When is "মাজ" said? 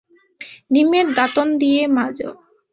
1.95-2.17